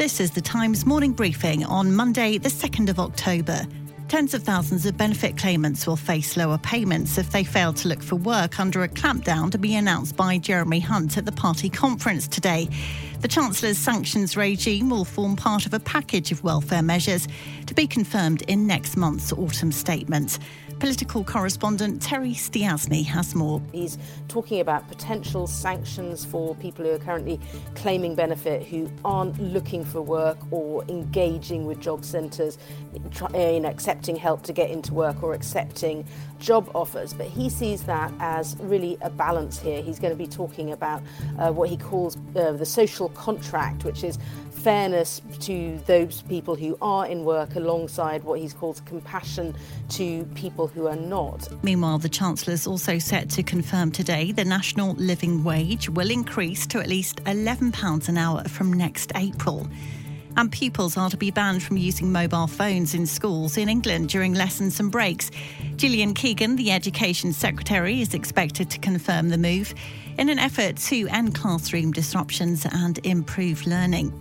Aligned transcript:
This 0.00 0.18
is 0.18 0.30
the 0.30 0.40
Times 0.40 0.86
morning 0.86 1.12
briefing 1.12 1.62
on 1.62 1.94
Monday, 1.94 2.38
the 2.38 2.48
2nd 2.48 2.88
of 2.88 2.98
October. 2.98 3.66
Tens 4.10 4.34
of 4.34 4.42
thousands 4.42 4.86
of 4.86 4.96
benefit 4.96 5.36
claimants 5.36 5.86
will 5.86 5.94
face 5.94 6.36
lower 6.36 6.58
payments 6.58 7.16
if 7.16 7.30
they 7.30 7.44
fail 7.44 7.72
to 7.74 7.86
look 7.86 8.02
for 8.02 8.16
work 8.16 8.58
under 8.58 8.82
a 8.82 8.88
clampdown 8.88 9.52
to 9.52 9.56
be 9.56 9.76
announced 9.76 10.16
by 10.16 10.36
Jeremy 10.36 10.80
Hunt 10.80 11.16
at 11.16 11.26
the 11.26 11.30
party 11.30 11.70
conference 11.70 12.26
today. 12.26 12.68
The 13.20 13.28
Chancellor's 13.28 13.78
sanctions 13.78 14.36
regime 14.36 14.90
will 14.90 15.04
form 15.04 15.36
part 15.36 15.64
of 15.64 15.74
a 15.74 15.78
package 15.78 16.32
of 16.32 16.42
welfare 16.42 16.82
measures 16.82 17.28
to 17.66 17.74
be 17.74 17.86
confirmed 17.86 18.42
in 18.48 18.66
next 18.66 18.96
month's 18.96 19.32
autumn 19.32 19.70
statement. 19.70 20.40
Political 20.80 21.24
correspondent 21.24 22.00
Terry 22.00 22.32
Stiasny 22.32 23.04
has 23.04 23.34
more. 23.34 23.60
He's 23.70 23.98
talking 24.28 24.60
about 24.60 24.88
potential 24.88 25.46
sanctions 25.46 26.24
for 26.24 26.54
people 26.54 26.86
who 26.86 26.92
are 26.92 26.98
currently 26.98 27.38
claiming 27.74 28.14
benefit 28.14 28.62
who 28.62 28.90
aren't 29.04 29.38
looking 29.38 29.84
for 29.84 30.00
work 30.00 30.38
or 30.50 30.82
engaging 30.88 31.66
with 31.66 31.80
job 31.80 32.02
centres, 32.02 32.56
in 33.34 33.66
accepting 33.66 33.99
help 34.16 34.42
to 34.44 34.52
get 34.52 34.70
into 34.70 34.94
work 34.94 35.22
or 35.22 35.34
accepting 35.34 36.04
job 36.38 36.70
offers. 36.74 37.12
But 37.12 37.26
he 37.26 37.48
sees 37.48 37.82
that 37.84 38.12
as 38.20 38.56
really 38.60 38.96
a 39.02 39.10
balance 39.10 39.58
here. 39.58 39.82
He's 39.82 39.98
going 39.98 40.12
to 40.12 40.18
be 40.18 40.26
talking 40.26 40.72
about 40.72 41.02
uh, 41.38 41.52
what 41.52 41.68
he 41.68 41.76
calls 41.76 42.16
uh, 42.36 42.52
the 42.52 42.66
social 42.66 43.10
contract, 43.10 43.84
which 43.84 44.04
is 44.04 44.18
fairness 44.60 45.22
to 45.40 45.80
those 45.86 46.22
people 46.22 46.54
who 46.54 46.76
are 46.82 47.06
in 47.06 47.24
work 47.24 47.56
alongside 47.56 48.22
what 48.24 48.38
he's 48.38 48.52
called 48.52 48.84
compassion 48.84 49.54
to 49.88 50.24
people 50.34 50.66
who 50.66 50.86
are 50.86 50.96
not. 50.96 51.48
Meanwhile, 51.64 51.98
the 51.98 52.08
Chancellor 52.08 52.52
is 52.52 52.66
also 52.66 52.98
set 52.98 53.30
to 53.30 53.42
confirm 53.42 53.90
today 53.90 54.32
the 54.32 54.44
national 54.44 54.92
living 54.94 55.42
wage 55.44 55.88
will 55.88 56.10
increase 56.10 56.66
to 56.68 56.78
at 56.78 56.88
least 56.88 57.24
£11 57.24 58.08
an 58.08 58.18
hour 58.18 58.44
from 58.44 58.72
next 58.72 59.12
April. 59.14 59.66
And 60.36 60.50
pupils 60.50 60.96
are 60.96 61.10
to 61.10 61.16
be 61.16 61.30
banned 61.30 61.62
from 61.62 61.76
using 61.76 62.12
mobile 62.12 62.46
phones 62.46 62.94
in 62.94 63.06
schools 63.06 63.56
in 63.56 63.68
England 63.68 64.08
during 64.08 64.34
lessons 64.34 64.80
and 64.80 64.90
breaks. 64.90 65.30
Gillian 65.76 66.14
Keegan, 66.14 66.56
the 66.56 66.70
Education 66.70 67.32
Secretary, 67.32 68.00
is 68.00 68.14
expected 68.14 68.70
to 68.70 68.78
confirm 68.78 69.28
the 69.28 69.38
move 69.38 69.74
in 70.18 70.28
an 70.28 70.38
effort 70.38 70.76
to 70.76 71.08
end 71.08 71.34
classroom 71.34 71.92
disruptions 71.92 72.66
and 72.70 72.98
improve 73.04 73.66
learning. 73.66 74.12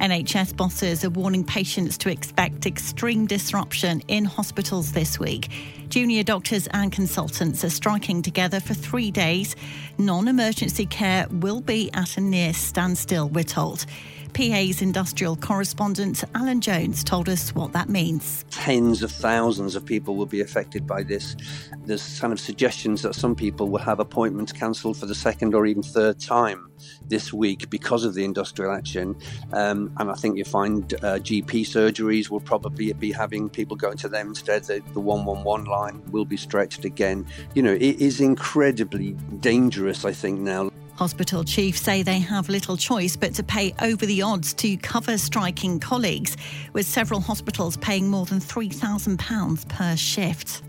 NHS 0.00 0.56
bosses 0.56 1.04
are 1.04 1.10
warning 1.10 1.44
patients 1.44 1.98
to 1.98 2.10
expect 2.10 2.64
extreme 2.64 3.26
disruption 3.26 4.00
in 4.08 4.24
hospitals 4.24 4.92
this 4.92 5.18
week. 5.18 5.50
Junior 5.90 6.22
doctors 6.22 6.66
and 6.68 6.90
consultants 6.90 7.62
are 7.64 7.70
striking 7.70 8.22
together 8.22 8.60
for 8.60 8.72
three 8.72 9.10
days. 9.10 9.56
Non 9.98 10.26
emergency 10.26 10.86
care 10.86 11.26
will 11.30 11.60
be 11.60 11.90
at 11.92 12.16
a 12.16 12.20
near 12.22 12.54
standstill, 12.54 13.28
we're 13.28 13.44
told. 13.44 13.84
PA's 14.32 14.82
industrial 14.82 15.36
correspondent 15.36 16.24
Alan 16.34 16.60
Jones 16.60 17.04
told 17.04 17.28
us 17.28 17.54
what 17.54 17.72
that 17.72 17.88
means. 17.88 18.44
Tens 18.50 19.02
of 19.02 19.10
thousands 19.10 19.74
of 19.74 19.84
people 19.84 20.16
will 20.16 20.26
be 20.26 20.40
affected 20.40 20.86
by 20.86 21.02
this. 21.02 21.36
There's 21.84 22.20
kind 22.20 22.32
of 22.32 22.40
suggestions 22.40 23.02
that 23.02 23.14
some 23.14 23.34
people 23.34 23.68
will 23.68 23.80
have 23.80 24.00
appointments 24.00 24.52
cancelled 24.52 24.96
for 24.96 25.06
the 25.06 25.14
second 25.14 25.54
or 25.54 25.66
even 25.66 25.82
third 25.82 26.20
time 26.20 26.70
this 27.08 27.32
week 27.32 27.68
because 27.70 28.04
of 28.04 28.14
the 28.14 28.24
industrial 28.24 28.72
action. 28.72 29.16
Um, 29.52 29.92
and 29.98 30.10
I 30.10 30.14
think 30.14 30.38
you 30.38 30.44
find 30.44 30.92
uh, 30.94 31.18
GP 31.18 31.62
surgeries 31.66 32.30
will 32.30 32.40
probably 32.40 32.92
be 32.92 33.12
having 33.12 33.48
people 33.48 33.76
going 33.76 33.98
to 33.98 34.08
them 34.08 34.28
instead. 34.28 34.64
The, 34.64 34.82
the 34.92 35.00
111 35.00 35.66
line 35.66 36.02
will 36.10 36.24
be 36.24 36.36
stretched 36.36 36.84
again. 36.84 37.26
You 37.54 37.62
know, 37.62 37.72
it 37.72 38.00
is 38.00 38.20
incredibly 38.20 39.12
dangerous, 39.40 40.04
I 40.04 40.12
think, 40.12 40.40
now. 40.40 40.70
Hospital 41.00 41.42
chiefs 41.44 41.80
say 41.80 42.02
they 42.02 42.18
have 42.18 42.50
little 42.50 42.76
choice 42.76 43.16
but 43.16 43.32
to 43.36 43.42
pay 43.42 43.72
over 43.80 44.04
the 44.04 44.20
odds 44.20 44.52
to 44.52 44.76
cover 44.76 45.16
striking 45.16 45.80
colleagues, 45.80 46.36
with 46.74 46.84
several 46.84 47.20
hospitals 47.20 47.78
paying 47.78 48.06
more 48.06 48.26
than 48.26 48.38
£3,000 48.38 49.66
per 49.66 49.96
shift. 49.96 50.60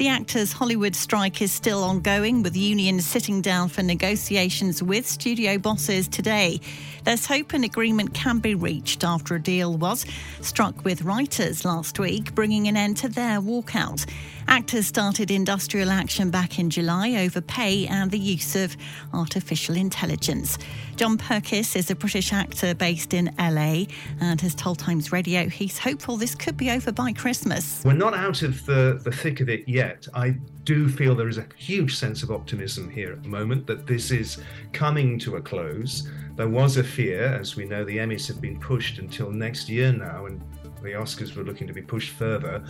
The 0.00 0.08
actors' 0.08 0.54
Hollywood 0.54 0.96
strike 0.96 1.42
is 1.42 1.52
still 1.52 1.84
ongoing, 1.84 2.42
with 2.42 2.56
unions 2.56 3.04
sitting 3.04 3.42
down 3.42 3.68
for 3.68 3.82
negotiations 3.82 4.82
with 4.82 5.06
studio 5.06 5.58
bosses 5.58 6.08
today. 6.08 6.58
There's 7.04 7.26
hope 7.26 7.52
an 7.52 7.64
agreement 7.64 8.14
can 8.14 8.38
be 8.38 8.54
reached 8.54 9.04
after 9.04 9.34
a 9.34 9.42
deal 9.42 9.76
was 9.76 10.06
struck 10.40 10.86
with 10.86 11.02
writers 11.02 11.66
last 11.66 11.98
week, 11.98 12.34
bringing 12.34 12.66
an 12.66 12.78
end 12.78 12.96
to 12.98 13.10
their 13.10 13.42
walkout. 13.42 14.06
Actors 14.48 14.86
started 14.86 15.30
industrial 15.30 15.90
action 15.90 16.30
back 16.30 16.58
in 16.58 16.70
July 16.70 17.16
over 17.16 17.40
pay 17.40 17.86
and 17.86 18.10
the 18.10 18.18
use 18.18 18.56
of 18.56 18.76
artificial 19.12 19.76
intelligence. 19.76 20.58
John 20.96 21.18
Perkis 21.18 21.76
is 21.76 21.90
a 21.90 21.94
British 21.94 22.32
actor 22.32 22.74
based 22.74 23.14
in 23.14 23.34
LA 23.38 23.84
and 24.20 24.40
has 24.40 24.54
told 24.54 24.78
Times 24.78 25.12
Radio 25.12 25.48
he's 25.48 25.78
hopeful 25.78 26.16
this 26.16 26.34
could 26.34 26.56
be 26.56 26.70
over 26.70 26.90
by 26.90 27.12
Christmas. 27.12 27.82
We're 27.84 27.92
not 27.92 28.14
out 28.14 28.42
of 28.42 28.66
the, 28.66 29.00
the 29.02 29.12
thick 29.12 29.40
of 29.40 29.48
it 29.48 29.68
yet. 29.68 29.89
I 30.14 30.30
do 30.64 30.88
feel 30.88 31.14
there 31.14 31.28
is 31.28 31.38
a 31.38 31.46
huge 31.56 31.96
sense 31.96 32.22
of 32.22 32.30
optimism 32.30 32.90
here 32.90 33.12
at 33.12 33.22
the 33.22 33.28
moment 33.28 33.66
that 33.66 33.86
this 33.86 34.10
is 34.10 34.38
coming 34.72 35.18
to 35.20 35.36
a 35.36 35.40
close. 35.40 36.08
There 36.36 36.48
was 36.48 36.76
a 36.76 36.84
fear, 36.84 37.24
as 37.24 37.56
we 37.56 37.64
know, 37.64 37.84
the 37.84 37.98
Emmys 37.98 38.26
have 38.28 38.40
been 38.40 38.58
pushed 38.58 38.98
until 38.98 39.30
next 39.30 39.68
year 39.68 39.92
now, 39.92 40.26
and 40.26 40.40
the 40.82 40.90
Oscars 40.90 41.36
were 41.36 41.42
looking 41.42 41.66
to 41.66 41.72
be 41.72 41.82
pushed 41.82 42.10
further 42.10 42.64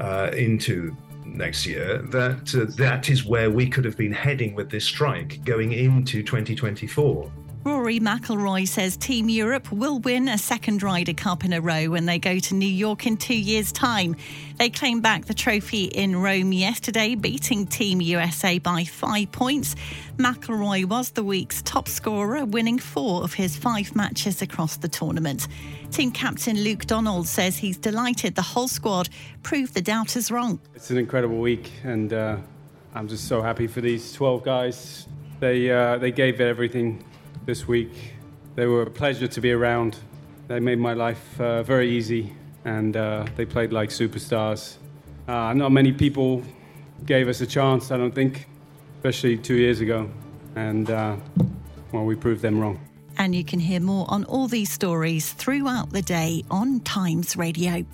uh, 0.00 0.30
into 0.34 0.96
next 1.24 1.66
year, 1.66 1.98
that 2.10 2.54
uh, 2.54 2.72
that 2.76 3.08
is 3.08 3.24
where 3.24 3.50
we 3.50 3.68
could 3.68 3.84
have 3.84 3.96
been 3.96 4.12
heading 4.12 4.54
with 4.54 4.70
this 4.70 4.84
strike 4.84 5.44
going 5.44 5.72
into 5.72 6.22
2024. 6.22 7.30
Rory 7.64 8.00
McIlroy 8.00 8.66
says 8.66 8.96
Team 8.96 9.28
Europe 9.28 9.70
will 9.70 10.00
win 10.00 10.26
a 10.26 10.36
second 10.36 10.82
Ryder 10.82 11.14
Cup 11.14 11.44
in 11.44 11.52
a 11.52 11.60
row 11.60 11.90
when 11.90 12.06
they 12.06 12.18
go 12.18 12.40
to 12.40 12.54
New 12.54 12.66
York 12.66 13.06
in 13.06 13.16
two 13.16 13.36
years' 13.36 13.70
time. 13.70 14.16
They 14.58 14.68
claim 14.68 15.00
back 15.00 15.26
the 15.26 15.34
trophy 15.34 15.84
in 15.84 16.16
Rome 16.16 16.52
yesterday, 16.52 17.14
beating 17.14 17.68
Team 17.68 18.00
USA 18.00 18.58
by 18.58 18.82
five 18.82 19.30
points. 19.30 19.76
McIlroy 20.16 20.86
was 20.86 21.10
the 21.10 21.22
week's 21.22 21.62
top 21.62 21.86
scorer, 21.86 22.44
winning 22.44 22.80
four 22.80 23.22
of 23.22 23.34
his 23.34 23.56
five 23.56 23.94
matches 23.94 24.42
across 24.42 24.78
the 24.78 24.88
tournament. 24.88 25.46
Team 25.92 26.10
captain 26.10 26.64
Luke 26.64 26.86
Donald 26.86 27.28
says 27.28 27.58
he's 27.58 27.78
delighted 27.78 28.34
the 28.34 28.42
whole 28.42 28.66
squad 28.66 29.08
proved 29.44 29.74
the 29.74 29.82
doubters 29.82 30.32
wrong. 30.32 30.58
It's 30.74 30.90
an 30.90 30.98
incredible 30.98 31.38
week, 31.38 31.70
and 31.84 32.12
uh, 32.12 32.38
I'm 32.92 33.06
just 33.06 33.28
so 33.28 33.40
happy 33.40 33.68
for 33.68 33.80
these 33.80 34.12
12 34.14 34.42
guys. 34.42 35.06
They, 35.38 35.70
uh, 35.70 35.98
they 35.98 36.10
gave 36.10 36.40
everything 36.40 37.04
this 37.44 37.66
week. 37.66 38.14
They 38.54 38.66
were 38.66 38.82
a 38.82 38.90
pleasure 38.90 39.28
to 39.28 39.40
be 39.40 39.52
around. 39.52 39.96
They 40.48 40.60
made 40.60 40.78
my 40.78 40.94
life 40.94 41.40
uh, 41.40 41.62
very 41.62 41.90
easy, 41.90 42.34
and 42.64 42.96
uh, 42.96 43.26
they 43.36 43.44
played 43.44 43.72
like 43.72 43.90
superstars. 43.90 44.76
Uh, 45.26 45.52
not 45.52 45.70
many 45.70 45.92
people 45.92 46.42
gave 47.06 47.28
us 47.28 47.40
a 47.40 47.46
chance, 47.46 47.90
I 47.90 47.96
don't 47.96 48.14
think, 48.14 48.46
especially 48.98 49.38
two 49.38 49.54
years 49.54 49.80
ago. 49.80 50.10
And, 50.56 50.90
uh, 50.90 51.16
well, 51.92 52.04
we 52.04 52.14
proved 52.14 52.42
them 52.42 52.60
wrong. 52.60 52.78
And 53.18 53.34
you 53.34 53.44
can 53.44 53.60
hear 53.60 53.80
more 53.80 54.06
on 54.08 54.24
all 54.24 54.48
these 54.48 54.70
stories 54.70 55.32
throughout 55.32 55.90
the 55.90 56.02
day 56.02 56.44
on 56.50 56.80
Times 56.80 57.36
Radio. 57.36 57.84